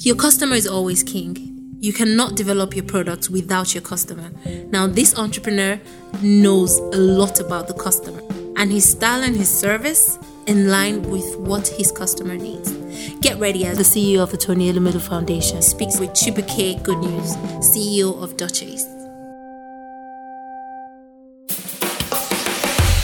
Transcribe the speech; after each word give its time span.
Your 0.00 0.16
customer 0.16 0.56
is 0.56 0.66
always 0.66 1.04
king. 1.04 1.76
You 1.78 1.92
cannot 1.92 2.34
develop 2.34 2.74
your 2.74 2.84
product 2.84 3.30
without 3.30 3.74
your 3.74 3.82
customer. 3.82 4.28
Now, 4.70 4.88
this 4.88 5.16
entrepreneur 5.16 5.80
knows 6.20 6.78
a 6.78 6.98
lot 6.98 7.38
about 7.38 7.68
the 7.68 7.74
customer 7.74 8.20
and 8.56 8.72
his 8.72 8.88
style 8.90 9.22
and 9.22 9.36
his 9.36 9.48
service 9.48 10.18
in 10.48 10.68
line 10.68 11.08
with 11.08 11.36
what 11.36 11.68
his 11.68 11.92
customer 11.92 12.36
needs. 12.36 12.72
Get 13.20 13.38
ready 13.38 13.66
as 13.66 13.78
the 13.78 13.84
CEO 13.84 14.20
of 14.20 14.32
the 14.32 14.36
Tony 14.36 14.70
Elumelu 14.72 15.00
Foundation 15.00 15.62
speaks 15.62 16.00
with 16.00 16.10
Chibuke 16.10 16.82
Good 16.82 16.98
News, 16.98 17.36
CEO 17.60 18.20
of 18.20 18.36
Duchess. 18.36 18.84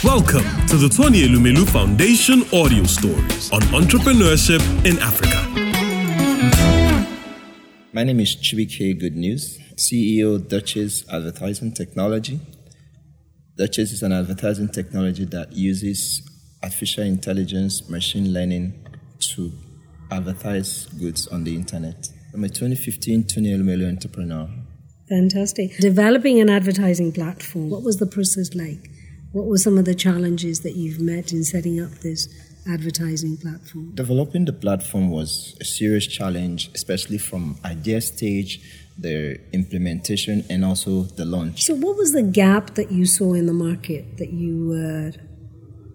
Welcome 0.03 0.67
to 0.67 0.75
the 0.75 0.91
Tony 0.93 1.21
Elumelu 1.21 1.65
Foundation 1.69 2.43
audio 2.53 2.83
stories 2.83 3.49
on 3.53 3.61
entrepreneurship 3.61 4.61
in 4.85 4.99
Africa. 4.99 5.41
My 7.93 8.05
name 8.05 8.21
is 8.21 8.37
Chibuke 8.37 8.97
Good 9.01 9.17
News, 9.17 9.59
CEO 9.75 10.39
Duchess 10.47 11.03
Advertising 11.11 11.73
Technology. 11.73 12.39
Duchess 13.57 13.91
is 13.91 14.01
an 14.01 14.13
advertising 14.13 14.69
technology 14.69 15.25
that 15.25 15.51
uses 15.51 16.21
artificial 16.63 17.03
intelligence, 17.03 17.89
machine 17.89 18.31
learning 18.31 18.87
to 19.33 19.51
advertise 20.09 20.85
goods 20.85 21.27
on 21.27 21.43
the 21.43 21.53
internet. 21.53 22.07
I'm 22.33 22.45
a 22.45 22.47
2015 22.47 23.25
Tony 23.25 23.49
Elumelu 23.49 23.89
entrepreneur. 23.89 24.47
Fantastic. 25.09 25.75
Developing 25.79 26.39
an 26.39 26.49
advertising 26.49 27.11
platform, 27.11 27.69
what 27.69 27.83
was 27.83 27.97
the 27.97 28.07
process 28.07 28.55
like? 28.55 28.89
What 29.33 29.47
were 29.47 29.57
some 29.57 29.77
of 29.77 29.83
the 29.83 29.95
challenges 29.95 30.61
that 30.61 30.77
you've 30.77 31.01
met 31.01 31.33
in 31.33 31.43
setting 31.43 31.81
up 31.81 31.91
this 31.99 32.29
advertising 32.67 33.37
platform? 33.37 33.91
Developing 33.95 34.45
the 34.45 34.53
platform 34.53 35.09
was 35.09 35.55
a 35.59 35.65
serious 35.65 36.07
challenge, 36.07 36.69
especially 36.73 37.17
from 37.17 37.57
idea 37.65 38.01
stage, 38.01 38.61
the 38.97 39.39
implementation, 39.53 40.45
and 40.49 40.63
also 40.63 41.03
the 41.03 41.25
launch. 41.25 41.63
So, 41.63 41.75
what 41.75 41.97
was 41.97 42.11
the 42.11 42.23
gap 42.23 42.75
that 42.75 42.91
you 42.91 43.05
saw 43.05 43.33
in 43.33 43.45
the 43.45 43.53
market 43.53 44.17
that 44.17 44.31
you 44.31 44.67
were 44.67 45.11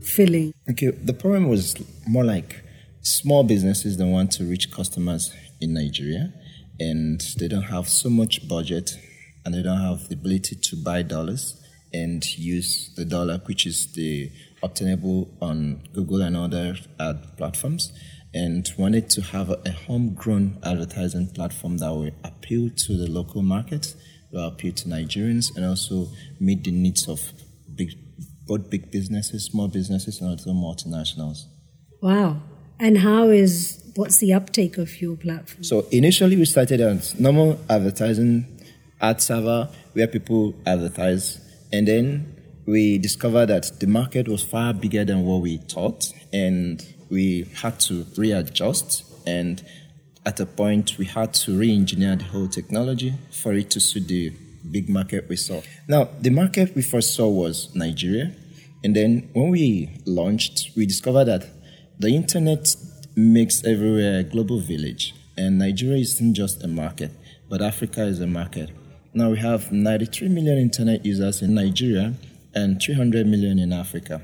filling? 0.02 0.54
Okay, 0.70 0.90
the 0.90 1.14
problem 1.14 1.48
was 1.48 1.76
more 2.06 2.24
like 2.24 2.62
small 3.02 3.44
businesses 3.44 3.96
that 3.98 4.06
want 4.06 4.32
to 4.32 4.44
reach 4.44 4.70
customers 4.70 5.32
in 5.60 5.74
Nigeria, 5.74 6.32
and 6.80 7.20
they 7.38 7.48
don't 7.48 7.62
have 7.62 7.88
so 7.88 8.10
much 8.10 8.48
budget, 8.48 8.98
and 9.44 9.54
they 9.54 9.62
don't 9.62 9.80
have 9.80 10.08
the 10.08 10.14
ability 10.14 10.56
to 10.56 10.76
buy 10.76 11.02
dollars 11.02 11.62
and 11.92 12.24
use 12.36 12.92
the 12.96 13.04
dollar, 13.04 13.40
which 13.46 13.66
is 13.66 13.92
the 13.92 14.30
obtainable 14.62 15.28
on 15.40 15.88
Google 15.92 16.22
and 16.22 16.36
other 16.36 16.76
ad 16.98 17.36
platforms, 17.36 17.92
and 18.34 18.70
wanted 18.76 19.08
to 19.10 19.22
have 19.22 19.50
a, 19.50 19.70
homegrown 19.86 20.58
advertising 20.62 21.28
platform 21.28 21.78
that 21.78 21.90
will 21.90 22.10
appeal 22.24 22.70
to 22.76 22.96
the 22.96 23.10
local 23.10 23.42
market, 23.42 23.94
will 24.32 24.46
appeal 24.46 24.72
to 24.72 24.88
Nigerians, 24.88 25.54
and 25.56 25.64
also 25.64 26.08
meet 26.40 26.64
the 26.64 26.70
needs 26.70 27.08
of 27.08 27.32
big, 27.74 27.92
both 28.46 28.68
big 28.68 28.90
businesses, 28.90 29.44
small 29.44 29.68
businesses, 29.68 30.20
and 30.20 30.30
also 30.30 30.50
multinationals. 30.50 31.44
Wow. 32.02 32.42
And 32.78 32.98
how 32.98 33.28
is 33.28 33.82
what's 33.94 34.18
the 34.18 34.34
uptake 34.34 34.76
of 34.76 35.00
your 35.00 35.16
platform? 35.16 35.64
So 35.64 35.86
initially 35.90 36.36
we 36.36 36.44
started 36.44 36.80
as 36.80 37.18
normal 37.18 37.58
advertising 37.70 38.46
ad 39.00 39.22
server 39.22 39.70
where 39.94 40.06
people 40.06 40.54
advertise 40.66 41.40
and 41.72 41.86
then 41.86 42.36
we 42.66 42.98
discovered 42.98 43.46
that 43.46 43.78
the 43.80 43.86
market 43.86 44.28
was 44.28 44.42
far 44.42 44.74
bigger 44.74 45.04
than 45.04 45.24
what 45.24 45.40
we 45.40 45.58
thought, 45.58 46.12
and 46.32 46.84
we 47.10 47.46
had 47.62 47.78
to 47.80 48.06
readjust. 48.16 49.04
And 49.26 49.64
at 50.24 50.40
a 50.40 50.46
point, 50.46 50.98
we 50.98 51.04
had 51.04 51.32
to 51.34 51.58
re 51.58 51.72
engineer 51.72 52.16
the 52.16 52.24
whole 52.24 52.48
technology 52.48 53.14
for 53.30 53.52
it 53.54 53.70
to 53.70 53.80
suit 53.80 54.08
the 54.08 54.32
big 54.70 54.88
market 54.88 55.28
we 55.28 55.36
saw. 55.36 55.62
Now, 55.88 56.08
the 56.20 56.30
market 56.30 56.74
we 56.74 56.82
first 56.82 57.14
saw 57.14 57.28
was 57.28 57.74
Nigeria. 57.74 58.32
And 58.82 58.94
then 58.94 59.30
when 59.32 59.50
we 59.50 60.00
launched, 60.04 60.70
we 60.76 60.86
discovered 60.86 61.24
that 61.26 61.46
the 61.98 62.08
internet 62.08 62.74
makes 63.14 63.64
everywhere 63.64 64.18
a 64.18 64.22
global 64.22 64.60
village. 64.60 65.14
And 65.36 65.58
Nigeria 65.58 65.98
isn't 65.98 66.34
just 66.34 66.62
a 66.62 66.68
market, 66.68 67.10
but 67.48 67.62
Africa 67.62 68.02
is 68.02 68.20
a 68.20 68.26
market. 68.26 68.70
Now 69.16 69.30
we 69.30 69.38
have 69.38 69.72
93 69.72 70.28
million 70.28 70.58
internet 70.58 71.06
users 71.06 71.40
in 71.40 71.54
Nigeria 71.54 72.12
and 72.54 72.78
300 72.78 73.26
million 73.26 73.58
in 73.58 73.72
Africa. 73.72 74.20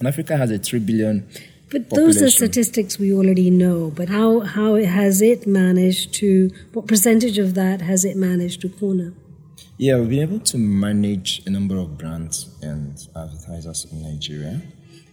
And 0.00 0.08
Africa 0.08 0.36
has 0.36 0.50
a 0.50 0.58
3 0.58 0.80
billion. 0.80 1.24
But 1.70 1.88
population. 1.88 1.94
those 1.94 2.20
are 2.20 2.30
statistics 2.30 2.98
we 2.98 3.14
already 3.14 3.48
know. 3.48 3.92
But 3.94 4.08
how, 4.08 4.40
how 4.40 4.74
has 4.74 5.22
it 5.22 5.46
managed 5.46 6.14
to, 6.14 6.50
what 6.72 6.88
percentage 6.88 7.38
of 7.38 7.54
that 7.54 7.80
has 7.82 8.04
it 8.04 8.16
managed 8.16 8.60
to 8.62 8.68
corner? 8.68 9.12
Yeah, 9.78 10.00
we've 10.00 10.10
been 10.10 10.22
able 10.22 10.40
to 10.40 10.58
manage 10.58 11.40
a 11.46 11.50
number 11.50 11.76
of 11.76 11.96
brands 11.96 12.58
and 12.60 12.98
advertisers 13.14 13.86
in 13.92 14.02
Nigeria. 14.02 14.60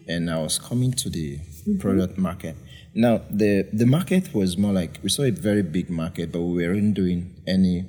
And 0.08 0.32
I 0.32 0.42
was 0.42 0.58
coming 0.58 0.94
to 0.94 1.12
the 1.12 1.38
mm-hmm. 1.38 1.78
product 1.78 2.18
market. 2.18 2.56
Now, 2.96 3.22
the, 3.30 3.70
the 3.72 3.86
market 3.86 4.34
was 4.34 4.58
more 4.58 4.74
like 4.74 4.98
we 5.03 5.09
saw 5.09 5.22
a 5.22 5.30
very 5.30 5.62
big 5.62 5.92
market, 5.92 6.32
but 6.32 6.42
we 6.42 6.66
weren't 6.66 6.96
doing 6.96 7.36
any 7.46 7.86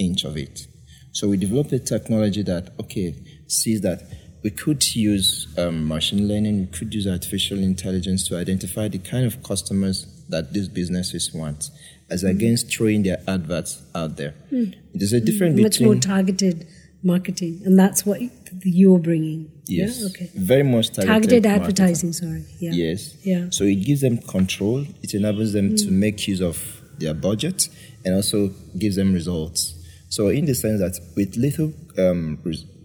inch 0.00 0.24
of 0.24 0.36
it. 0.36 0.66
So 1.12 1.28
we 1.28 1.36
developed 1.36 1.72
a 1.72 1.78
technology 1.78 2.42
that, 2.42 2.70
okay, 2.80 3.14
sees 3.46 3.80
that 3.82 4.02
we 4.42 4.50
could 4.50 4.94
use 4.94 5.46
um, 5.58 5.86
machine 5.86 6.26
learning, 6.26 6.60
we 6.60 6.66
could 6.66 6.94
use 6.94 7.06
artificial 7.06 7.58
intelligence 7.58 8.26
to 8.28 8.38
identify 8.38 8.88
the 8.88 8.98
kind 8.98 9.26
of 9.26 9.42
customers 9.42 10.06
that 10.30 10.52
these 10.52 10.68
businesses 10.68 11.34
want, 11.34 11.70
as 12.08 12.24
mm. 12.24 12.30
against 12.30 12.72
throwing 12.72 13.02
their 13.02 13.20
adverts 13.28 13.82
out 13.94 14.16
there. 14.16 14.34
Mm. 14.50 14.74
There's 14.94 15.12
a 15.12 15.20
difference 15.20 15.58
mm. 15.58 15.62
Much 15.62 15.72
between. 15.72 15.88
Much 15.96 16.06
more 16.06 16.16
targeted 16.16 16.66
marketing, 17.02 17.60
and 17.64 17.78
that's 17.78 18.06
what 18.06 18.20
you're 18.62 18.98
bringing. 18.98 19.50
Yes. 19.66 20.00
Yeah? 20.00 20.06
Okay. 20.06 20.30
Very 20.34 20.62
much 20.62 20.88
targeted. 20.88 21.08
Targeted 21.08 21.46
advertising, 21.46 22.12
sorry. 22.12 22.44
Yeah. 22.60 22.70
Yes. 22.72 23.16
Yeah. 23.24 23.46
So 23.50 23.64
it 23.64 23.84
gives 23.84 24.00
them 24.00 24.18
control, 24.18 24.86
it 25.02 25.12
enables 25.12 25.52
them 25.52 25.76
to 25.76 25.86
mm. 25.86 25.92
make 25.92 26.26
use 26.26 26.40
of 26.40 26.80
their 26.98 27.14
budget, 27.14 27.68
and 28.04 28.14
also 28.14 28.48
gives 28.78 28.96
them 28.96 29.12
results. 29.12 29.74
So, 30.10 30.28
in 30.28 30.44
the 30.44 30.54
sense 30.54 30.80
that 30.80 30.98
with 31.16 31.36
little 31.36 31.72
um, 31.96 32.38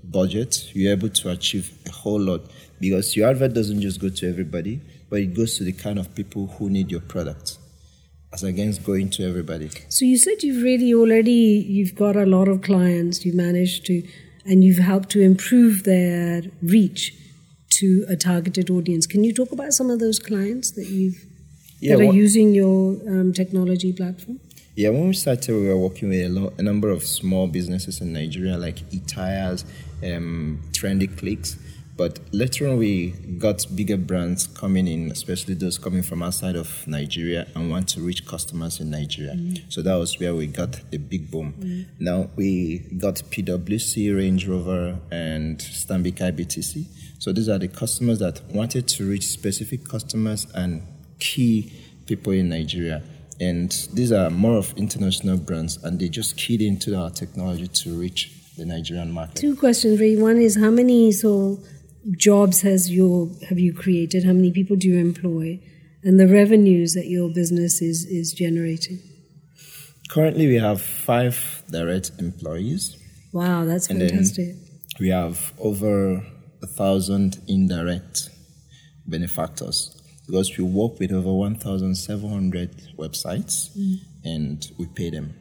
budget, 0.04 0.74
you're 0.76 0.94
able 0.94 1.10
to 1.10 1.30
achieve 1.32 1.78
a 1.88 1.92
whole 1.92 2.20
lot 2.20 2.42
because 2.80 3.16
your 3.16 3.30
advert 3.30 3.54
doesn't 3.54 3.82
just 3.82 4.00
go 4.00 4.10
to 4.10 4.30
everybody, 4.30 4.80
but 5.10 5.20
it 5.20 5.34
goes 5.34 5.58
to 5.58 5.64
the 5.64 5.74
kind 5.74 5.98
of 5.98 6.14
people 6.14 6.48
who 6.48 6.70
need 6.70 6.92
your 6.92 7.02
product 7.02 7.58
as 8.32 8.44
against 8.44 8.84
going 8.84 9.10
to 9.10 9.28
everybody. 9.28 9.70
So 9.90 10.06
you 10.06 10.18
said 10.18 10.44
you've 10.44 10.62
really 10.62 10.94
already 10.94 11.66
you've 11.68 11.96
got 11.96 12.16
a 12.16 12.28
lot 12.28 12.48
of 12.48 12.62
clients. 12.62 13.26
You've 13.26 13.36
managed 13.36 13.86
to, 13.88 14.04
and 14.46 14.64
you've 14.64 14.78
helped 14.78 15.10
to 15.12 15.22
improve 15.22 15.84
their 15.84 16.44
reach 16.62 17.14
to 17.80 18.06
a 18.08 18.16
targeted 18.16 18.70
audience. 18.70 19.08
Can 19.08 19.24
you 19.24 19.34
talk 19.34 19.52
about 19.52 19.74
some 19.74 19.90
of 19.90 20.00
those 20.00 20.20
clients 20.20 20.72
that 20.72 20.88
you've 20.88 21.26
yeah, 21.80 21.96
that 21.96 22.08
are 22.08 22.14
using 22.14 22.54
your 22.54 22.98
um, 23.08 23.34
technology 23.34 23.92
platform? 23.92 24.40
Yeah, 24.76 24.90
when 24.90 25.08
we 25.08 25.14
started, 25.14 25.56
we 25.56 25.70
were 25.70 25.78
working 25.78 26.10
with 26.10 26.26
a, 26.26 26.28
lot, 26.28 26.54
a 26.58 26.62
number 26.62 26.90
of 26.90 27.02
small 27.04 27.48
businesses 27.48 28.02
in 28.02 28.12
Nigeria, 28.12 28.58
like 28.58 28.82
e-tires, 28.94 29.64
um, 30.04 30.62
trendy 30.72 31.08
clicks. 31.18 31.56
But 31.96 32.20
later 32.34 32.68
on, 32.68 32.78
we 32.78 33.12
got 33.38 33.66
bigger 33.74 33.96
brands 33.96 34.48
coming 34.48 34.86
in, 34.86 35.12
especially 35.12 35.54
those 35.54 35.78
coming 35.78 36.04
from 36.04 36.22
outside 36.22 36.58
of 36.58 36.86
Nigeria 36.88 37.48
and 37.56 37.72
want 37.72 37.88
to 37.90 38.02
reach 38.02 38.26
customers 38.26 38.82
in 38.82 38.90
Nigeria. 38.90 39.36
Mm. 39.36 39.72
So 39.72 39.82
that 39.82 39.96
was 39.96 40.20
where 40.20 40.36
we 40.36 40.48
got 40.48 40.74
the 40.92 40.98
big 40.98 41.32
boom. 41.32 41.54
Mm. 41.58 41.86
Now 42.00 42.30
we 42.36 42.80
got 42.98 43.16
PwC, 43.16 44.14
Range 44.14 44.46
Rover, 44.46 45.00
and 45.10 45.58
Stanbic 45.60 46.16
IBTC. 46.16 46.86
So 47.20 47.32
these 47.32 47.48
are 47.48 47.58
the 47.58 47.70
customers 47.70 48.20
that 48.20 48.42
wanted 48.52 48.90
to 48.90 49.10
reach 49.10 49.28
specific 49.28 49.88
customers 49.88 50.48
and 50.54 50.82
key 51.20 51.72
people 52.08 52.34
in 52.34 52.50
Nigeria 52.50 53.02
and 53.40 53.72
these 53.94 54.12
are 54.12 54.30
more 54.30 54.58
of 54.58 54.74
international 54.78 55.38
brands 55.38 55.78
and 55.84 56.00
they 56.00 56.10
just 56.10 56.38
keyed 56.38 56.62
into 56.62 56.96
our 56.96 57.10
technology 57.10 57.68
to 57.68 58.00
reach 58.00 58.32
the 58.58 58.66
Nigerian 58.66 59.12
market. 59.12 59.36
Two 59.36 59.56
questions, 59.56 60.00
Ray. 60.00 60.16
One 60.16 60.38
is 60.38 60.56
how 60.58 60.70
many 60.70 61.12
so 61.12 61.60
jobs 62.12 62.62
has 62.62 62.92
your 62.92 63.30
have 63.50 63.60
you 63.60 63.74
created? 63.74 64.24
How 64.24 64.34
many 64.34 64.52
people 64.52 64.76
do 64.76 64.88
you 64.88 65.00
employ? 65.00 65.60
And 66.04 66.20
the 66.20 66.28
revenues 66.28 66.94
that 66.94 67.08
your 67.08 67.30
business 67.30 67.82
is 67.82 68.06
is 68.06 68.32
generating? 68.32 69.00
Currently 70.10 70.48
we 70.48 70.56
have 70.56 70.82
five 70.82 71.64
direct 71.70 72.12
employees. 72.20 72.96
Wow, 73.34 73.66
that's 73.66 73.90
and 73.90 74.00
fantastic. 74.00 74.56
we 75.00 75.10
have 75.10 75.52
over 75.60 76.24
a 76.62 76.68
thousand 76.68 77.42
indirect 77.48 78.30
benefactors 79.06 79.95
because 80.26 80.58
we 80.58 80.64
work 80.64 81.00
with 81.00 81.12
over 81.12 81.32
1,700 81.32 82.72
websites 82.98 83.76
mm. 83.78 84.00
and 84.24 84.72
we 84.78 84.86
pay 84.88 85.10
them. 85.10 85.34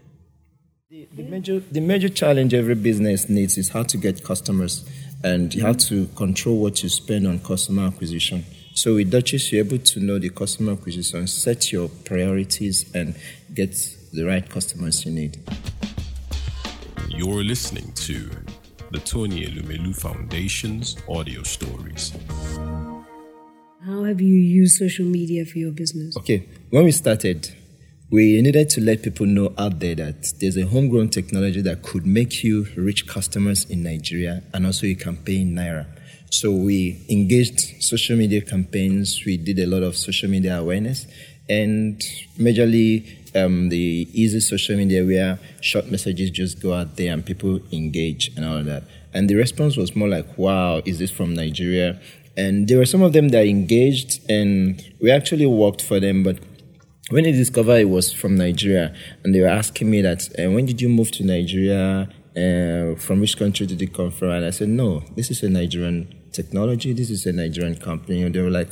The, 0.90 1.08
the, 1.12 1.22
major, 1.24 1.60
the 1.60 1.80
major 1.80 2.08
challenge 2.08 2.54
every 2.54 2.74
business 2.74 3.28
needs 3.28 3.58
is 3.58 3.70
how 3.70 3.82
to 3.84 3.96
get 3.96 4.22
customers 4.22 4.88
and 5.24 5.54
you 5.54 5.62
have 5.62 5.78
to 5.78 6.06
control 6.16 6.60
what 6.60 6.82
you 6.82 6.88
spend 6.88 7.26
on 7.26 7.38
customer 7.40 7.86
acquisition. 7.86 8.44
So 8.74 8.96
with 8.96 9.10
Duchess, 9.10 9.52
you're 9.52 9.64
able 9.64 9.78
to 9.78 10.00
know 10.00 10.18
the 10.18 10.28
customer 10.28 10.72
acquisition, 10.72 11.26
set 11.26 11.72
your 11.72 11.88
priorities, 11.88 12.92
and 12.94 13.14
get 13.54 13.72
the 14.12 14.24
right 14.24 14.48
customers 14.48 15.06
you 15.06 15.12
need. 15.12 15.38
You're 17.08 17.42
listening 17.42 17.92
to 17.92 18.28
the 18.90 18.98
Tony 18.98 19.46
Elumelu 19.46 19.96
Foundation's 19.96 20.96
audio 21.08 21.42
stories. 21.42 22.12
How 24.04 24.08
have 24.08 24.20
you 24.20 24.34
used 24.34 24.76
social 24.76 25.06
media 25.06 25.46
for 25.46 25.56
your 25.56 25.72
business? 25.72 26.14
Okay, 26.14 26.46
when 26.68 26.84
we 26.84 26.92
started, 26.92 27.50
we 28.10 28.42
needed 28.42 28.68
to 28.68 28.82
let 28.82 29.02
people 29.02 29.24
know 29.24 29.54
out 29.56 29.80
there 29.80 29.94
that 29.94 30.30
there's 30.40 30.58
a 30.58 30.66
homegrown 30.66 31.08
technology 31.08 31.62
that 31.62 31.82
could 31.82 32.04
make 32.04 32.44
you 32.44 32.66
reach 32.76 33.06
customers 33.06 33.64
in 33.70 33.82
Nigeria 33.82 34.42
and 34.52 34.66
also 34.66 34.86
you 34.86 34.94
can 34.94 35.16
pay 35.16 35.40
in 35.40 35.54
Naira. 35.54 35.86
So 36.30 36.50
we 36.50 37.02
engaged 37.08 37.82
social 37.82 38.18
media 38.18 38.42
campaigns, 38.42 39.22
we 39.24 39.38
did 39.38 39.58
a 39.58 39.64
lot 39.66 39.82
of 39.82 39.96
social 39.96 40.28
media 40.28 40.58
awareness, 40.58 41.06
and 41.48 41.98
majorly 42.38 43.08
um, 43.34 43.70
the 43.70 44.06
easy 44.12 44.40
social 44.40 44.76
media 44.76 45.02
where 45.02 45.38
short 45.62 45.90
messages 45.90 46.28
just 46.28 46.60
go 46.60 46.74
out 46.74 46.96
there 46.96 47.10
and 47.10 47.24
people 47.24 47.58
engage 47.72 48.32
and 48.36 48.44
all 48.44 48.62
that. 48.64 48.82
And 49.14 49.30
the 49.30 49.36
response 49.36 49.78
was 49.78 49.96
more 49.96 50.08
like, 50.08 50.36
wow, 50.36 50.82
is 50.84 50.98
this 50.98 51.10
from 51.10 51.32
Nigeria? 51.32 51.98
And 52.36 52.66
there 52.68 52.78
were 52.78 52.86
some 52.86 53.02
of 53.02 53.12
them 53.12 53.28
that 53.30 53.46
engaged, 53.46 54.28
and 54.30 54.82
we 55.00 55.10
actually 55.10 55.46
worked 55.46 55.82
for 55.82 56.00
them, 56.00 56.22
but 56.22 56.38
when 57.10 57.24
they 57.24 57.32
discovered 57.32 57.76
it 57.76 57.88
was 57.88 58.12
from 58.12 58.34
Nigeria, 58.36 58.94
and 59.22 59.34
they 59.34 59.40
were 59.40 59.46
asking 59.46 59.90
me 59.90 60.00
that, 60.02 60.28
uh, 60.38 60.50
when 60.50 60.66
did 60.66 60.80
you 60.80 60.88
move 60.88 61.10
to 61.12 61.24
Nigeria? 61.24 62.08
Uh, 62.36 62.96
from 62.96 63.20
which 63.20 63.36
country 63.36 63.64
did 63.64 63.80
you 63.80 63.86
come 63.86 64.10
from? 64.10 64.30
And 64.30 64.44
I 64.44 64.50
said, 64.50 64.68
no, 64.68 65.04
this 65.14 65.30
is 65.30 65.44
a 65.44 65.48
Nigerian 65.48 66.12
technology. 66.32 66.92
This 66.92 67.08
is 67.08 67.26
a 67.26 67.32
Nigerian 67.32 67.76
company. 67.76 68.24
And 68.24 68.34
they 68.34 68.40
were 68.40 68.50
like, 68.50 68.68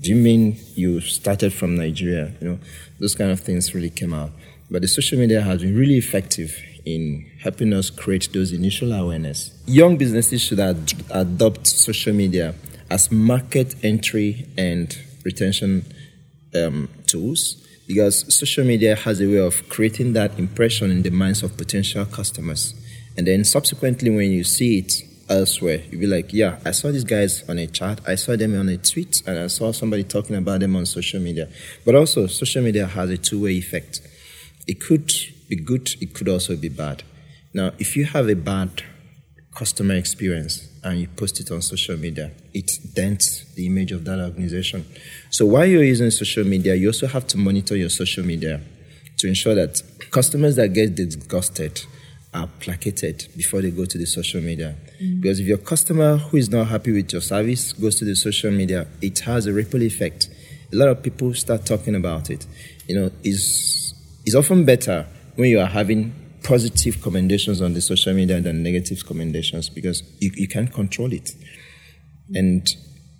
do 0.00 0.08
you 0.08 0.16
mean 0.16 0.56
you 0.74 1.00
started 1.00 1.52
from 1.52 1.76
Nigeria? 1.76 2.32
You 2.40 2.48
know, 2.48 2.58
those 2.98 3.14
kind 3.14 3.30
of 3.30 3.38
things 3.40 3.74
really 3.74 3.90
came 3.90 4.14
out. 4.14 4.30
But 4.70 4.80
the 4.80 4.88
social 4.88 5.18
media 5.18 5.42
has 5.42 5.60
been 5.60 5.76
really 5.76 5.98
effective 5.98 6.56
in 6.86 7.30
helping 7.42 7.74
us 7.74 7.90
create 7.90 8.30
those 8.32 8.52
initial 8.52 8.92
awareness. 8.92 9.52
Young 9.66 9.98
businesses 9.98 10.40
should 10.40 10.60
ad- 10.60 10.94
adopt 11.10 11.66
social 11.66 12.14
media 12.14 12.54
as 12.92 13.10
market 13.10 13.74
entry 13.82 14.46
and 14.58 14.98
retention 15.24 15.82
um, 16.54 16.90
tools 17.06 17.66
because 17.86 18.34
social 18.34 18.64
media 18.64 18.94
has 18.94 19.18
a 19.20 19.26
way 19.26 19.38
of 19.38 19.66
creating 19.70 20.12
that 20.12 20.38
impression 20.38 20.90
in 20.90 21.00
the 21.02 21.10
minds 21.10 21.42
of 21.42 21.56
potential 21.56 22.04
customers. 22.04 22.74
And 23.16 23.26
then 23.26 23.44
subsequently, 23.44 24.10
when 24.10 24.30
you 24.30 24.44
see 24.44 24.78
it 24.78 24.92
elsewhere, 25.30 25.80
you'll 25.90 26.00
be 26.00 26.06
like, 26.06 26.34
yeah, 26.34 26.58
I 26.66 26.72
saw 26.72 26.90
these 26.92 27.04
guys 27.04 27.48
on 27.48 27.58
a 27.58 27.66
chat, 27.66 28.00
I 28.06 28.14
saw 28.14 28.36
them 28.36 28.58
on 28.58 28.68
a 28.68 28.76
tweet, 28.76 29.22
and 29.26 29.38
I 29.38 29.46
saw 29.46 29.72
somebody 29.72 30.04
talking 30.04 30.36
about 30.36 30.60
them 30.60 30.76
on 30.76 30.84
social 30.84 31.20
media. 31.20 31.48
But 31.86 31.94
also, 31.94 32.26
social 32.26 32.62
media 32.62 32.86
has 32.86 33.08
a 33.08 33.16
two 33.16 33.42
way 33.42 33.52
effect. 33.52 34.00
It 34.66 34.80
could 34.80 35.10
be 35.48 35.56
good, 35.56 35.90
it 36.00 36.12
could 36.12 36.28
also 36.28 36.56
be 36.56 36.68
bad. 36.68 37.04
Now, 37.54 37.72
if 37.78 37.96
you 37.96 38.04
have 38.04 38.28
a 38.28 38.36
bad 38.36 38.82
customer 39.54 39.94
experience 39.94 40.68
and 40.82 41.00
you 41.00 41.08
post 41.08 41.40
it 41.40 41.50
on 41.50 41.62
social 41.62 41.96
media, 41.96 42.30
it 42.54 42.70
dents 42.94 43.44
the 43.54 43.66
image 43.66 43.92
of 43.92 44.04
that 44.04 44.18
organization. 44.18 44.84
So 45.30 45.46
while 45.46 45.66
you're 45.66 45.84
using 45.84 46.10
social 46.10 46.44
media, 46.44 46.74
you 46.74 46.88
also 46.88 47.06
have 47.06 47.26
to 47.28 47.38
monitor 47.38 47.76
your 47.76 47.90
social 47.90 48.24
media 48.24 48.60
to 49.18 49.28
ensure 49.28 49.54
that 49.54 49.82
customers 50.10 50.56
that 50.56 50.68
get 50.68 50.94
disgusted 50.94 51.84
are 52.34 52.48
placated 52.60 53.28
before 53.36 53.60
they 53.60 53.70
go 53.70 53.84
to 53.84 53.98
the 53.98 54.06
social 54.06 54.40
media. 54.40 54.74
Mm. 55.00 55.20
Because 55.20 55.38
if 55.38 55.46
your 55.46 55.58
customer 55.58 56.16
who 56.16 56.38
is 56.38 56.50
not 56.50 56.68
happy 56.68 56.92
with 56.92 57.12
your 57.12 57.20
service 57.20 57.72
goes 57.74 57.96
to 57.96 58.04
the 58.04 58.16
social 58.16 58.50
media, 58.50 58.86
it 59.00 59.18
has 59.20 59.46
a 59.46 59.52
ripple 59.52 59.82
effect. 59.82 60.30
A 60.72 60.76
lot 60.76 60.88
of 60.88 61.02
people 61.02 61.34
start 61.34 61.66
talking 61.66 61.94
about 61.94 62.30
it. 62.30 62.46
You 62.88 62.98
know, 62.98 63.10
it's, 63.22 63.94
it's 64.24 64.34
often 64.34 64.64
better 64.64 65.06
when 65.36 65.50
you 65.50 65.60
are 65.60 65.66
having 65.66 66.14
positive 66.42 67.00
commendations 67.02 67.60
on 67.60 67.74
the 67.74 67.80
social 67.80 68.12
media 68.14 68.40
than 68.40 68.62
negative 68.62 69.06
commendations 69.06 69.68
because 69.68 70.02
you, 70.18 70.30
you 70.34 70.48
can't 70.48 70.72
control 70.72 71.12
it. 71.12 71.30
And 72.34 72.66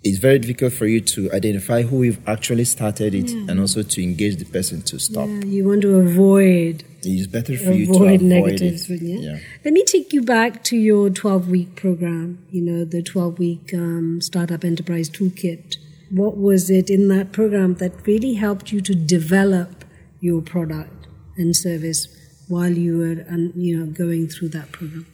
it's 0.03 0.17
very 0.17 0.37
difficult 0.37 0.73
for 0.73 0.85
you 0.85 0.99
to 0.99 1.31
identify 1.31 1.81
who 1.83 1.97
we've 1.97 2.27
actually 2.27 2.65
started 2.65 3.13
it 3.13 3.29
yeah. 3.29 3.45
and 3.49 3.59
also 3.59 3.83
to 3.83 4.03
engage 4.03 4.35
the 4.35 4.45
person 4.45 4.81
to 4.81 4.99
stop. 4.99 5.27
Yeah, 5.29 5.45
you 5.45 5.65
want 5.65 5.81
to 5.83 5.95
avoid. 5.95 6.83
It's 7.03 7.27
better 7.27 7.57
for 7.57 7.71
you 7.71 7.85
to 7.85 7.93
avoid 7.93 8.21
negatives. 8.21 8.89
It. 8.89 9.01
Yeah? 9.01 9.33
yeah? 9.33 9.39
Let 9.63 9.73
me 9.73 9.83
take 9.85 10.11
you 10.11 10.21
back 10.21 10.63
to 10.65 10.77
your 10.77 11.09
12 11.09 11.49
week 11.49 11.75
program, 11.75 12.45
you 12.51 12.61
know, 12.61 12.83
the 12.83 13.01
12 13.01 13.39
week 13.39 13.73
um, 13.73 14.19
Startup 14.21 14.63
Enterprise 14.63 15.09
Toolkit. 15.09 15.77
What 16.11 16.37
was 16.37 16.69
it 16.69 16.89
in 16.89 17.07
that 17.07 17.31
program 17.31 17.75
that 17.75 18.05
really 18.05 18.33
helped 18.33 18.71
you 18.71 18.81
to 18.81 18.93
develop 18.93 19.85
your 20.19 20.41
product 20.41 21.07
and 21.37 21.55
service 21.55 22.07
while 22.47 22.71
you 22.71 22.97
were, 22.97 23.21
and 23.27 23.53
you 23.55 23.77
know, 23.77 23.85
going 23.91 24.27
through 24.27 24.49
that 24.49 24.71
program? 24.71 25.05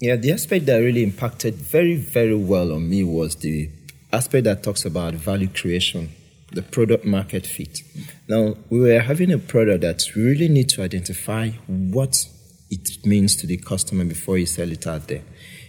Yeah, 0.00 0.16
the 0.16 0.32
aspect 0.32 0.66
that 0.66 0.78
really 0.78 1.02
impacted 1.04 1.54
very, 1.54 1.96
very 1.96 2.34
well 2.34 2.72
on 2.72 2.88
me 2.90 3.04
was 3.04 3.36
the 3.36 3.70
aspect 4.12 4.44
that 4.44 4.62
talks 4.62 4.84
about 4.84 5.14
value 5.14 5.48
creation, 5.48 6.10
the 6.50 6.62
product 6.62 7.04
market 7.04 7.46
fit. 7.46 7.80
Now, 8.28 8.56
we 8.68 8.80
were 8.80 8.98
having 8.98 9.30
a 9.32 9.38
product 9.38 9.82
that 9.82 10.02
we 10.16 10.22
really 10.22 10.48
need 10.48 10.68
to 10.70 10.82
identify 10.82 11.50
what 11.66 12.26
it 12.70 13.06
means 13.06 13.36
to 13.36 13.46
the 13.46 13.58
customer 13.58 14.04
before 14.04 14.38
you 14.38 14.46
sell 14.46 14.70
it 14.72 14.86
out 14.86 15.06
there. 15.06 15.22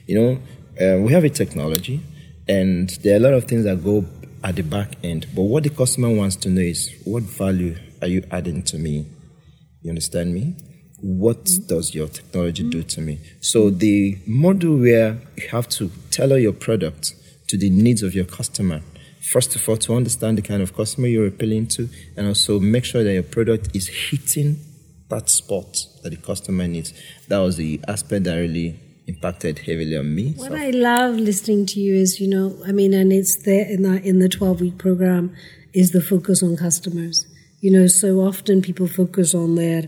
You 0.07 0.19
know, 0.19 0.39
uh, 0.81 0.99
we 0.99 1.13
have 1.13 1.23
a 1.23 1.29
technology, 1.29 2.01
and 2.47 2.89
there 3.03 3.13
are 3.13 3.17
a 3.17 3.19
lot 3.19 3.33
of 3.33 3.45
things 3.45 3.65
that 3.65 3.83
go 3.83 4.05
at 4.43 4.55
the 4.55 4.63
back 4.63 4.95
end. 5.03 5.27
But 5.35 5.43
what 5.43 5.63
the 5.63 5.69
customer 5.69 6.09
wants 6.09 6.35
to 6.37 6.49
know 6.49 6.61
is 6.61 6.91
what 7.05 7.23
value 7.23 7.75
are 8.01 8.07
you 8.07 8.23
adding 8.31 8.63
to 8.63 8.77
me? 8.77 9.05
You 9.83 9.89
understand 9.89 10.33
me? 10.33 10.55
what 11.03 11.49
does 11.67 11.93
your 11.93 12.07
technology 12.07 12.63
do 12.69 12.81
to 12.81 13.01
me? 13.01 13.19
So 13.41 13.69
the 13.69 14.17
model 14.25 14.77
where 14.77 15.17
you 15.35 15.49
have 15.49 15.67
to 15.69 15.91
tailor 16.11 16.37
your 16.37 16.53
product 16.53 17.13
to 17.49 17.57
the 17.57 17.69
needs 17.69 18.03
of 18.03 18.15
your 18.15 18.23
customer. 18.23 18.81
First 19.21 19.53
of 19.55 19.67
all, 19.67 19.75
to 19.77 19.95
understand 19.95 20.37
the 20.37 20.41
kind 20.41 20.61
of 20.61 20.73
customer 20.73 21.07
you're 21.07 21.27
appealing 21.27 21.67
to, 21.67 21.89
and 22.15 22.27
also 22.27 22.57
make 22.59 22.85
sure 22.85 23.03
that 23.03 23.13
your 23.13 23.23
product 23.23 23.75
is 23.75 23.87
hitting 23.87 24.59
that 25.09 25.29
spot 25.29 25.85
that 26.03 26.11
the 26.11 26.17
customer 26.17 26.67
needs. 26.67 26.93
That 27.27 27.39
was 27.39 27.57
the 27.57 27.81
aspect 27.87 28.23
that 28.23 28.35
really 28.35 28.79
impacted 29.05 29.59
heavily 29.59 29.97
on 29.97 30.15
me. 30.15 30.31
What 30.33 30.51
so. 30.51 30.57
I 30.57 30.69
love 30.69 31.15
listening 31.15 31.65
to 31.67 31.81
you 31.81 31.95
is, 31.95 32.21
you 32.21 32.29
know, 32.29 32.57
I 32.65 32.71
mean, 32.71 32.93
and 32.93 33.11
it's 33.11 33.43
there 33.43 33.65
in 33.69 33.81
the 33.81 34.01
in 34.01 34.19
the 34.19 34.29
twelve 34.29 34.61
week 34.61 34.77
program 34.77 35.35
is 35.73 35.91
the 35.91 36.01
focus 36.01 36.41
on 36.41 36.55
customers. 36.55 37.25
You 37.63 37.71
know, 37.71 37.87
so 37.87 38.19
often 38.19 38.61
people 38.61 38.87
focus 38.87 39.33
on 39.33 39.55
their 39.55 39.83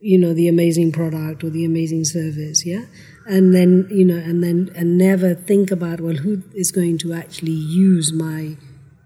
you 0.00 0.18
know 0.18 0.32
the 0.32 0.48
amazing 0.48 0.92
product 0.92 1.44
or 1.44 1.50
the 1.50 1.64
amazing 1.64 2.04
service 2.04 2.64
yeah? 2.66 2.84
And 3.26 3.54
then 3.54 3.86
you 3.90 4.04
know 4.04 4.16
and 4.16 4.42
then 4.42 4.70
and 4.74 4.98
never 4.98 5.34
think 5.34 5.70
about 5.70 6.00
well 6.00 6.14
who 6.14 6.42
is 6.54 6.72
going 6.72 6.98
to 6.98 7.12
actually 7.12 7.52
use 7.52 8.12
my 8.12 8.56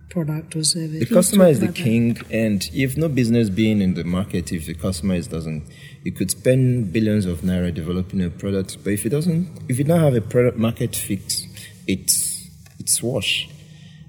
product 0.09 0.55
or 0.55 0.65
service? 0.65 1.01
The 1.01 1.15
customer 1.15 1.49
is 1.49 1.61
the 1.61 1.73
king 1.73 2.17
and 2.31 2.69
if 2.73 2.97
no 2.97 3.09
business 3.09 3.51
being 3.51 3.83
in 3.83 3.95
the 3.95 4.05
market 4.05 4.53
if 4.53 4.67
the 4.67 4.75
customer 4.75 5.17
is 5.17 5.27
doesn't 5.27 5.65
you 6.05 6.13
could 6.13 6.31
spend 6.31 6.93
billions 6.93 7.27
of 7.27 7.41
naira 7.41 7.75
developing 7.75 8.23
a 8.23 8.31
product 8.31 8.79
but 8.85 8.93
if 8.93 9.05
it 9.05 9.11
doesn't 9.11 9.49
if 9.69 9.79
you 9.79 9.85
don't 9.85 10.01
have 10.01 10.15
a 10.15 10.21
product 10.21 10.57
market 10.57 10.95
fit 10.95 11.43
it's 11.87 12.49
it's 12.79 13.03
wash. 13.03 13.49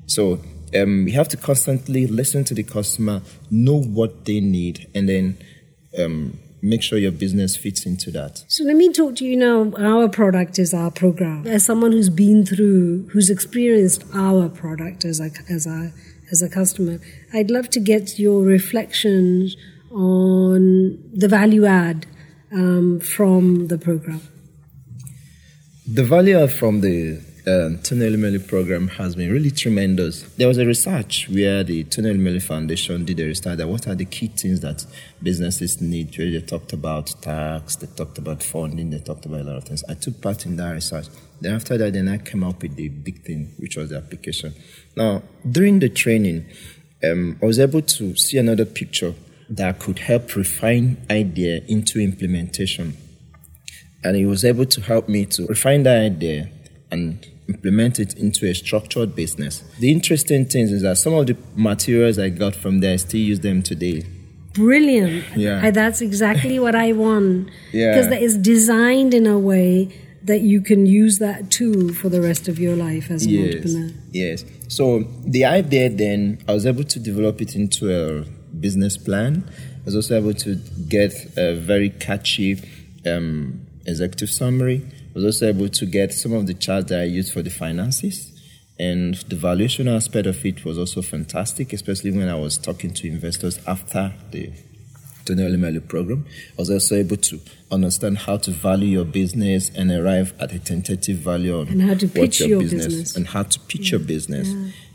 So 0.06 0.40
um, 0.76 1.06
we 1.06 1.12
have 1.12 1.28
to 1.30 1.38
constantly 1.38 2.08
listen 2.08 2.44
to 2.46 2.54
the 2.54 2.64
customer 2.64 3.22
know 3.50 3.82
what 3.82 4.26
they 4.26 4.40
need 4.40 4.88
and 4.96 5.08
then 5.08 5.38
um, 5.98 6.40
make 6.62 6.82
sure 6.82 6.98
your 6.98 7.12
business 7.12 7.56
fits 7.56 7.86
into 7.86 8.12
that. 8.12 8.44
So 8.48 8.64
let 8.64 8.76
me 8.76 8.92
talk 8.92 9.16
to 9.18 9.26
you 9.26 9.38
now. 9.38 9.72
Our 9.78 10.10
product 10.10 10.60
is 10.60 10.74
our 10.74 10.92
program. 10.92 11.46
As 11.48 11.64
someone 11.64 11.92
who's 11.92 12.10
been 12.10 12.46
through, 12.46 13.08
who's 13.10 13.30
experienced 13.30 14.04
our 14.14 14.50
product 14.50 15.06
as 15.06 15.20
a 15.20 15.30
as 15.50 15.66
a 15.68 15.92
as 16.32 16.42
a 16.42 16.50
customer, 16.50 17.00
I'd 17.34 17.52
love 17.52 17.70
to 17.72 17.80
get 17.80 18.18
your 18.18 18.44
reflections 18.44 19.56
on 19.92 20.98
the 21.14 21.28
value 21.28 21.66
add 21.66 22.06
um, 22.52 23.00
from 23.00 23.68
the 23.68 23.78
program. 23.78 24.22
The 25.88 26.04
value 26.04 26.40
add 26.40 26.52
from 26.52 26.82
the 26.82 27.22
um, 27.48 27.78
Tony 27.84 28.08
Elumelu 28.08 28.48
program 28.48 28.88
has 28.88 29.16
been 29.16 29.32
really 29.32 29.52
tremendous. 29.52 30.24
There 30.36 30.48
was 30.48 30.58
a 30.58 30.66
research 30.66 31.30
where 31.30 31.64
the 31.64 31.84
Tony 31.84 32.12
Elumelu 32.12 32.42
Foundation 32.42 33.06
did 33.06 33.20
a 33.20 33.26
research 33.26 33.58
that 33.58 33.68
what 33.68 33.88
are 33.88 33.94
the 33.94 34.06
key 34.06 34.28
things 34.28 34.62
that 34.62 34.84
businesses 35.22 35.80
need. 35.80 36.12
They 36.14 36.42
talked 36.42 36.74
about 36.74 37.14
tax, 37.22 37.76
they 37.76 37.88
talked 37.88 38.18
about 38.18 38.42
funding, 38.42 38.90
they 38.90 39.00
talked 39.00 39.28
about 39.28 39.42
a 39.42 39.44
lot 39.44 39.58
of 39.58 39.64
things. 39.66 39.84
I 39.88 39.94
took 39.94 40.22
part 40.22 40.48
in 40.48 40.56
that 40.56 40.72
research. 40.72 41.06
Then 41.40 41.54
after 41.54 41.78
that, 41.78 41.94
then 41.94 42.08
I 42.08 42.18
came 42.18 42.44
up 42.44 42.64
with 42.64 42.76
the 42.76 42.90
big 42.90 43.24
thing, 43.24 43.54
which 43.60 43.78
was 43.78 43.92
the 43.92 43.98
application. 43.98 44.56
Now, 44.96 45.22
during 45.50 45.80
the 45.80 45.90
training, 45.90 46.46
um, 47.04 47.38
I 47.44 47.46
was 47.46 47.60
able 47.60 47.84
to 47.84 48.16
see 48.16 48.40
another 48.40 48.66
picture 48.66 49.14
that 49.50 49.78
could 49.78 50.00
help 50.00 50.36
refine 50.36 50.98
idea 51.12 51.62
into 51.68 52.00
implementation. 52.00 52.98
And 54.04 54.18
it 54.18 54.26
was 54.26 54.44
able 54.44 54.66
to 54.66 54.82
help 54.82 55.08
me 55.08 55.28
to 55.28 55.46
refine 55.46 55.84
that 55.84 56.02
idea 56.02 56.50
and 56.92 57.26
implement 57.48 58.00
it 58.00 58.16
into 58.18 58.48
a 58.50 58.54
structured 58.56 59.16
business. 59.16 59.64
The 59.80 59.92
interesting 59.92 60.46
thing 60.46 60.64
is 60.70 60.82
that 60.82 60.98
some 60.98 61.14
of 61.14 61.28
the 61.28 61.38
materials 61.56 62.18
I 62.20 62.30
got 62.30 62.56
from 62.56 62.80
there, 62.80 62.94
I 62.94 62.98
still 62.98 63.20
use 63.22 63.40
them 63.42 63.62
today 63.62 64.04
brilliant. 64.54 65.24
Yeah. 65.36 65.60
I- 65.62 65.72
that's 65.72 66.02
exactly 66.02 66.60
what 66.60 66.76
I 66.76 66.94
want. 66.94 67.50
Yeah. 67.74 67.92
Because 67.92 68.08
that 68.10 68.22
is 68.22 68.38
designed 68.38 69.14
in 69.14 69.28
a 69.28 69.38
way 69.38 69.90
that 70.24 70.42
you 70.42 70.62
can 70.62 70.86
use 70.86 71.20
that 71.20 71.52
tool 71.52 71.94
for 71.94 72.10
the 72.10 72.22
rest 72.22 72.48
of 72.48 72.58
your 72.58 72.76
life 72.76 73.12
as 73.12 73.26
an 73.26 73.32
Yes. 73.32 73.44
entrepreneur. 73.56 73.90
Yes. 74.14 74.46
So 74.70 75.08
the 75.28 75.44
idea 75.46 75.90
then, 75.90 76.40
I 76.48 76.54
was 76.54 76.66
able 76.66 76.84
to 76.86 77.00
develop 77.00 77.42
it 77.42 77.56
into 77.56 77.92
a 77.94 78.24
business 78.60 78.98
plan. 78.98 79.44
I 79.82 79.86
was 79.86 79.96
also 79.96 80.18
able 80.18 80.34
to 80.34 80.58
get 80.90 81.14
a 81.38 81.54
very 81.56 81.90
catchy 81.90 82.58
um, 83.06 83.60
executive 83.86 84.30
summary. 84.32 84.82
I 85.16 85.20
was 85.20 85.24
also 85.26 85.48
able 85.48 85.70
to 85.70 85.86
get 85.86 86.14
some 86.14 86.34
of 86.34 86.46
the 86.46 86.54
charts 86.54 86.90
that 86.90 87.00
I 87.00 87.06
used 87.06 87.32
for 87.32 87.42
the 87.42 87.50
finances. 87.50 88.34
And 88.78 89.16
the 89.30 89.38
valuation 89.38 89.88
aspect 89.88 90.28
of 90.28 90.46
it 90.46 90.66
was 90.66 90.78
also 90.78 91.02
fantastic, 91.02 91.72
especially 91.72 92.12
when 92.12 92.28
I 92.28 92.36
was 92.36 92.58
talking 92.58 92.94
to 92.96 93.08
investors 93.08 93.58
after 93.66 94.14
the 94.32 94.52
Tony 95.24 95.44
Elumelu 95.44 95.88
program. 95.88 96.26
I 96.58 96.62
was 96.62 96.70
also 96.70 96.96
able 96.96 97.16
to 97.16 97.40
understand 97.72 98.18
how 98.18 98.36
to 98.38 98.52
value 98.52 98.88
your 98.90 99.06
business 99.06 99.70
and 99.74 99.90
arrive 99.90 100.34
at 100.38 100.52
a 100.52 100.60
tentative 100.60 101.20
value 101.20 101.58
on 101.62 101.70
And 101.70 101.82
how 101.84 101.94
to 101.94 102.08
what 102.08 102.14
pitch 102.14 102.42
your 102.42 102.60
business. 102.60 103.16
and 103.16 103.28
how 103.28 103.44
to 103.44 103.60
pitch 103.62 103.92
your 103.92 104.02
business. 104.02 104.50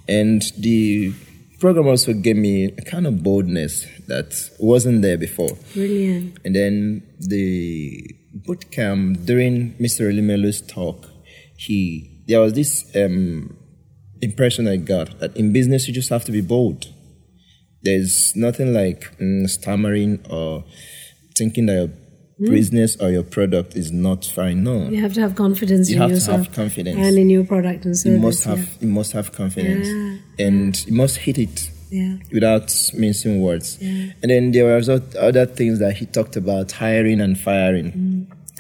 And 0.07 0.43
the 0.59 1.15
program 1.61 1.87
also 1.89 2.13
gave 2.13 2.37
me 2.37 2.65
a 2.67 2.83
kind 2.83 3.07
of 3.07 3.23
boldness 3.23 3.87
that 4.07 4.51
wasn't 4.59 5.01
there 5.01 5.17
before. 5.17 5.57
Brilliant. 5.73 6.37
And 6.45 6.55
then 6.55 7.03
the 7.19 8.15
boot 8.33 8.71
camp 8.71 9.25
during 9.25 9.75
Mr. 9.75 10.09
Elumelu's 10.11 10.61
talk, 10.63 11.07
he 11.57 12.23
there 12.29 12.41
was 12.41 12.53
this 12.55 12.85
um, 12.97 13.57
impression 14.23 14.69
I 14.69 14.77
got 14.77 15.19
that 15.21 15.37
in 15.37 15.53
business 15.53 15.89
you 15.89 15.95
just 15.95 16.11
have 16.11 16.25
to 16.27 16.33
be 16.33 16.41
bold. 16.41 16.87
There's 17.83 18.37
nothing 18.37 18.73
like 18.75 19.17
mm, 19.19 19.49
stammering 19.49 20.21
or 20.31 20.65
thinking 21.37 21.67
that 21.67 21.75
your 22.39 22.51
business 22.51 22.97
or 23.01 23.11
your 23.11 23.23
product 23.23 23.75
is 23.77 23.91
not 23.91 24.25
fine. 24.25 24.63
No, 24.65 24.89
You 24.89 25.01
have 25.01 25.15
to 25.15 25.21
have 25.21 25.35
confidence 25.35 25.89
You 25.91 25.97
in 25.97 26.03
have 26.03 26.11
to 26.11 26.15
yourself 26.15 26.47
have 26.47 26.55
confidence. 26.55 26.97
and 26.99 27.19
in 27.19 27.29
your 27.31 27.45
product 27.45 27.85
and 27.87 27.97
service. 27.99 28.17
you 28.17 28.23
must 28.27 28.45
have 28.45 28.59
yeah. 28.59 28.87
you 28.87 28.89
must 28.89 29.13
have 29.13 29.33
confidence 29.33 29.87
Yeah, 29.89 30.47
and 30.47 30.87
you 30.87 30.93
must 30.95 31.17
hit 31.19 31.39
it 31.39 31.71
Yeah. 31.91 32.17
without 32.33 32.69
mincing 32.95 33.41
words 33.47 33.77
Yeah. 33.81 34.13
and 34.23 34.31
then 34.33 34.53
there 34.53 34.65
were 34.67 34.77
also 34.81 34.97
other 35.19 35.45
things 35.59 35.79
that 35.81 35.95
he 36.01 36.07
talked 36.07 36.37
about 36.37 36.67
hiring 36.73 37.21
and 37.21 37.35
firing 37.49 37.89
Mm. 37.93 38.10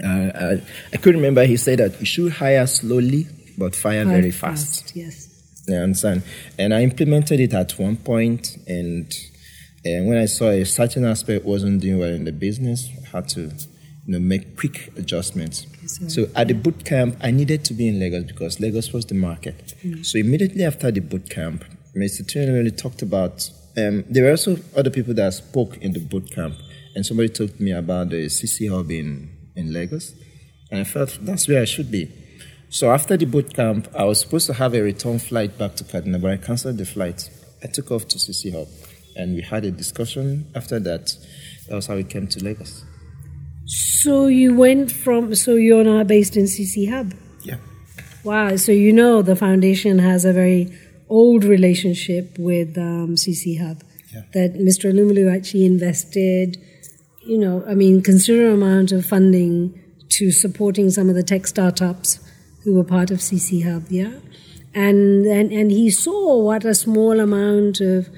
Uh, 0.04 0.56
I, 0.56 0.62
I 0.92 0.96
could 0.96 1.14
remember. 1.14 1.44
He 1.44 1.56
said 1.56 1.78
that 1.78 1.98
you 2.00 2.06
should 2.06 2.32
hire 2.32 2.66
slowly 2.66 3.26
but 3.58 3.76
fire 3.76 4.04
Quite 4.04 4.12
very 4.14 4.30
fast, 4.30 4.92
Yes. 4.96 5.28
you 5.68 5.74
understand? 5.76 6.22
And 6.58 6.72
i 6.74 6.82
implemented 6.82 7.40
it 7.40 7.52
at 7.54 7.72
one 7.78 7.96
point 7.96 8.56
and 8.66 9.12
and 9.84 10.08
when 10.08 10.16
i 10.18 10.24
saw 10.26 10.48
a 10.50 10.64
certain 10.64 11.04
aspect 11.04 11.44
wasn't 11.44 11.80
doing 11.82 11.98
well 11.98 12.08
in 12.08 12.24
the 12.24 12.32
business 12.32 12.88
i 13.04 13.16
had 13.16 13.28
to 13.30 13.40
you 13.42 13.50
know 14.06 14.18
make 14.18 14.56
quick 14.56 14.92
adjustments. 14.96 15.66
Sir. 15.86 16.08
so 16.08 16.26
at 16.34 16.48
the 16.48 16.54
boot 16.54 16.84
camp 16.84 17.16
i 17.22 17.30
needed 17.30 17.64
to 17.66 17.74
be 17.74 17.86
in 17.88 17.98
lagos 18.00 18.24
because 18.24 18.60
lagos 18.60 18.92
was 18.92 19.06
the 19.06 19.14
market. 19.14 19.74
So 20.02 20.18
immediately 20.18 20.64
after 20.64 20.90
the 20.90 21.00
boot 21.00 21.28
camp 21.28 21.64
mr 21.94 22.26
Tony 22.26 22.50
really 22.52 22.70
talked 22.70 23.02
about 23.02 23.50
um, 23.76 24.04
there 24.08 24.24
were 24.24 24.30
also 24.30 24.56
other 24.76 24.90
people 24.90 25.14
that 25.14 25.32
spoke 25.34 25.76
in 25.78 25.92
the 25.92 26.00
boot 26.00 26.30
camp 26.30 26.54
and 26.94 27.04
somebody 27.06 27.28
told 27.28 27.58
me 27.60 27.72
about 27.72 28.10
the 28.10 28.26
cc 28.26 28.68
hub 28.70 28.90
in, 28.90 29.30
in 29.56 29.72
lagos 29.72 30.14
and 30.70 30.80
i 30.80 30.84
felt 30.84 31.18
that's 31.22 31.48
where 31.48 31.62
i 31.62 31.64
should 31.64 31.90
be 31.90 32.10
so 32.72 32.92
after 32.92 33.16
the 33.16 33.26
boot 33.26 33.52
camp, 33.52 33.88
I 33.96 34.04
was 34.04 34.20
supposed 34.20 34.46
to 34.46 34.52
have 34.54 34.74
a 34.74 34.80
return 34.80 35.18
flight 35.18 35.58
back 35.58 35.74
to 35.74 35.84
Kaduna, 35.84 36.22
but 36.22 36.30
I 36.30 36.36
cancelled 36.36 36.78
the 36.78 36.86
flight. 36.86 37.28
I 37.64 37.66
took 37.66 37.90
off 37.90 38.06
to 38.06 38.16
CC 38.16 38.52
Hub, 38.52 38.68
and 39.16 39.34
we 39.34 39.42
had 39.42 39.64
a 39.64 39.72
discussion. 39.72 40.46
After 40.54 40.78
that, 40.78 41.16
that 41.68 41.74
was 41.74 41.88
how 41.88 41.96
we 41.96 42.04
came 42.04 42.28
to 42.28 42.44
Lagos. 42.44 42.84
So 43.66 44.28
you 44.28 44.56
went 44.56 44.92
from, 44.92 45.34
so 45.34 45.56
you're 45.56 45.82
now 45.82 46.04
based 46.04 46.36
in 46.36 46.44
CC 46.44 46.88
Hub. 46.88 47.12
Yeah. 47.42 47.56
Wow. 48.22 48.54
So 48.54 48.70
you 48.70 48.92
know 48.92 49.20
the 49.20 49.34
foundation 49.34 49.98
has 49.98 50.24
a 50.24 50.32
very 50.32 50.72
old 51.08 51.42
relationship 51.42 52.38
with 52.38 52.78
um, 52.78 53.16
CC 53.16 53.60
Hub. 53.60 53.82
Yeah. 54.14 54.22
That 54.32 54.54
Mr. 54.54 54.92
Elumelu 54.92 55.34
actually 55.34 55.66
invested, 55.66 56.56
you 57.20 57.38
know, 57.38 57.64
I 57.66 57.74
mean, 57.74 58.02
considerable 58.02 58.62
amount 58.62 58.92
of 58.92 59.06
funding 59.06 59.80
to 60.10 60.30
supporting 60.30 60.90
some 60.90 61.08
of 61.08 61.14
the 61.14 61.22
tech 61.22 61.46
startups 61.46 62.18
who 62.64 62.74
were 62.74 62.84
part 62.84 63.10
of 63.10 63.18
CC 63.18 63.64
Hub. 63.64 63.86
Yeah. 63.88 64.18
And, 64.74 65.26
and, 65.26 65.52
and 65.52 65.70
he 65.70 65.90
saw 65.90 66.42
what 66.42 66.64
a 66.64 66.74
small 66.74 67.20
amount 67.20 67.80
of, 67.80 68.08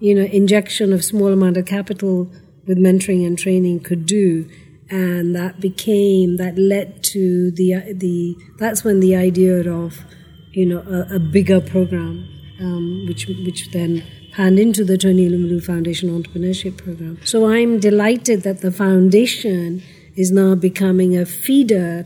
you 0.00 0.14
know, 0.14 0.24
injection 0.24 0.92
of 0.92 1.04
small 1.04 1.32
amount 1.32 1.56
of 1.56 1.66
capital 1.66 2.30
with 2.66 2.78
mentoring 2.78 3.26
and 3.26 3.38
training 3.38 3.80
could 3.80 4.06
do 4.06 4.48
and 4.92 5.34
that 5.34 5.58
became 5.58 6.36
that 6.36 6.58
led 6.58 7.02
to 7.02 7.50
the 7.52 7.94
the 7.94 8.36
that's 8.58 8.84
when 8.84 9.00
the 9.00 9.16
idea 9.16 9.72
of 9.72 10.04
you 10.52 10.66
know 10.66 10.80
a, 10.80 11.16
a 11.16 11.18
bigger 11.18 11.60
program 11.60 12.28
um, 12.60 13.06
which 13.08 13.26
which 13.26 13.70
then 13.72 14.04
panned 14.32 14.58
into 14.58 14.84
the 14.84 14.96
Tony 14.96 15.28
Elumelu 15.28 15.62
Foundation 15.62 16.08
Entrepreneurship 16.08 16.78
Program. 16.78 17.18
So 17.24 17.46
I'm 17.46 17.78
delighted 17.78 18.42
that 18.42 18.60
the 18.60 18.72
foundation 18.72 19.82
is 20.16 20.30
now 20.30 20.54
becoming 20.54 21.16
a 21.16 21.26
feeder 21.26 22.04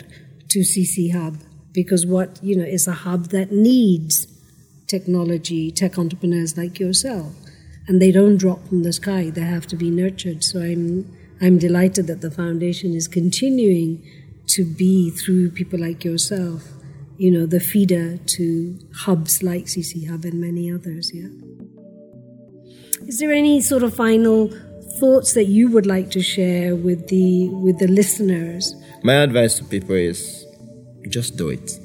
to 0.49 0.59
CC 0.61 1.13
Hub 1.13 1.39
because 1.73 2.07
what 2.07 2.43
you 2.43 2.57
know 2.57 2.65
is 2.65 2.87
a 2.89 2.93
hub 2.93 3.27
that 3.27 3.53
needs 3.53 4.27
technology 4.87 5.71
tech 5.71 5.99
entrepreneurs 5.99 6.57
like 6.57 6.79
yourself. 6.81 7.33
And 7.89 8.03
they 8.03 8.11
don't 8.11 8.37
drop 8.37 8.67
from 8.67 8.83
the 8.83 8.93
sky 8.93 9.31
they 9.31 9.43
have 9.43 9.67
to 9.69 9.77
be 9.77 9.91
nurtured. 9.91 10.43
So 10.43 10.61
i'm 10.61 11.07
i'm 11.41 11.59
delighted 11.59 12.07
that 12.07 12.21
the 12.21 12.31
foundation 12.31 12.95
is 12.95 13.07
continuing 13.09 14.03
to 14.47 14.65
be 14.65 15.11
through 15.11 15.51
people 15.51 15.79
like 15.79 16.05
yourself 16.05 16.63
you 17.19 17.31
know 17.31 17.47
the 17.47 17.61
feeder 17.61 18.17
to 18.19 18.79
hubs 19.05 19.43
like 19.43 19.65
cc 19.65 20.09
hub 20.09 20.25
and 20.25 20.41
many 20.41 20.71
others 20.73 21.11
yeah 21.13 21.29
is 23.07 23.19
there 23.19 23.33
any 23.33 23.61
sort 23.61 23.83
of 23.83 23.95
final 23.95 24.49
thoughts 24.99 25.35
that 25.35 25.45
you 25.45 25.71
would 25.71 25.87
like 25.87 26.11
to 26.11 26.23
share 26.23 26.75
with 26.75 27.09
the 27.09 27.49
with 27.49 27.79
the 27.79 27.87
listeners 27.87 28.75
My 29.03 29.15
advice 29.23 29.59
to 29.59 29.65
people 29.65 29.95
is 29.95 30.45
just 31.09 31.37
do 31.37 31.51
it. 31.51 31.79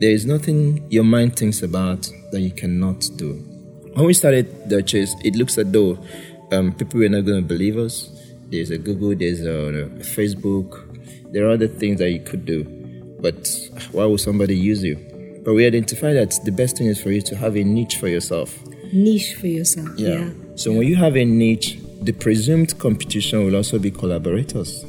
There 0.00 0.10
is 0.10 0.26
nothing 0.26 0.86
your 0.90 1.04
mind 1.04 1.36
thinks 1.36 1.62
about 1.62 2.10
that 2.32 2.40
you 2.40 2.50
cannot 2.50 3.08
do. 3.16 3.32
When 3.94 4.04
we 4.04 4.12
started 4.12 4.68
the 4.68 4.82
chase, 4.82 5.14
it 5.24 5.34
looks 5.36 5.56
as 5.56 5.70
though 5.70 5.98
um, 6.52 6.74
people 6.74 7.00
were 7.00 7.08
not 7.08 7.24
going 7.24 7.40
to 7.40 7.48
believe 7.48 7.78
us. 7.78 8.10
There's 8.50 8.70
a 8.70 8.76
Google, 8.76 9.14
there's 9.14 9.40
a, 9.40 9.88
Facebook, 10.00 11.32
there 11.32 11.46
are 11.46 11.52
other 11.52 11.68
things 11.68 12.00
that 12.00 12.10
you 12.10 12.20
could 12.20 12.44
do. 12.44 12.64
But 13.20 13.48
why 13.92 14.04
would 14.04 14.20
somebody 14.20 14.56
use 14.56 14.82
you? 14.84 14.96
But 15.44 15.54
we 15.54 15.64
identify 15.64 16.12
that 16.12 16.38
the 16.44 16.52
best 16.52 16.76
thing 16.76 16.88
is 16.88 17.00
for 17.00 17.10
you 17.10 17.22
to 17.22 17.36
have 17.36 17.56
a 17.56 17.64
niche 17.64 17.96
for 17.96 18.08
yourself. 18.08 18.58
Niche 18.94 19.34
for 19.34 19.46
yourself 19.48 19.88
Yeah. 19.96 20.08
yeah, 20.08 20.30
So 20.56 20.72
when 20.72 20.86
you 20.86 20.96
have 20.96 21.16
a 21.16 21.24
niche, 21.24 21.78
the 22.02 22.12
presumed 22.12 22.78
competition 22.78 23.44
will 23.44 23.56
also 23.56 23.78
be 23.78 23.90
collaborators. 23.90 24.84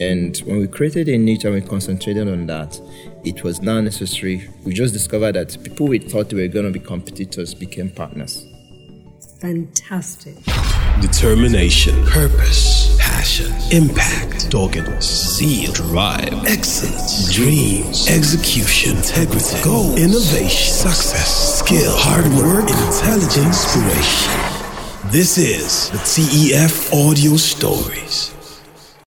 And 0.00 0.36
when 0.44 0.58
we 0.58 0.66
created 0.66 1.08
a 1.08 1.16
niche 1.16 1.44
and 1.44 1.54
we 1.54 1.60
concentrated 1.62 2.28
on 2.28 2.46
that, 2.48 2.78
it 3.24 3.42
was 3.42 3.62
now 3.62 3.80
necessary. 3.80 4.46
We 4.64 4.74
just 4.74 4.92
discovered 4.92 5.32
that 5.36 5.56
people 5.62 5.86
we 5.88 5.98
thought 5.98 6.32
were 6.32 6.46
going 6.48 6.66
to 6.66 6.72
be 6.72 6.80
competitors 6.80 7.54
became 7.54 7.90
partners. 7.90 8.44
fantastic 9.40 10.34
Determination, 11.00 11.94
purpose, 12.06 12.95
passion, 13.16 13.50
impact, 13.72 14.50
doggedness, 14.50 15.36
zeal, 15.36 15.72
drive, 15.72 16.44
excellence, 16.44 17.32
dreams, 17.32 18.06
execution, 18.10 18.94
integrity, 18.98 19.56
goal, 19.64 19.96
innovation, 19.96 20.74
success, 20.74 21.60
skill, 21.60 21.92
hard 21.96 22.26
work, 22.36 22.68
intelligence, 22.68 23.64
inspiration. 23.64 25.10
This 25.10 25.38
is 25.38 25.88
the 25.90 25.98
TEF 25.98 26.92
Audio 26.92 27.36
Stories. 27.38 28.35